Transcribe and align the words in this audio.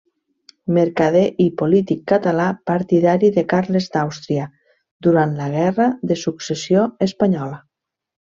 Mercader 0.75 1.25
i 1.43 1.45
polític 1.59 1.99
català 2.11 2.47
partidari 2.71 3.29
de 3.35 3.43
Carles 3.53 3.91
d'Àustria 3.97 4.47
durant 5.09 5.37
la 5.43 5.51
Guerra 5.57 5.87
de 6.13 6.17
Successió 6.25 6.89
Espanyola. 7.09 7.61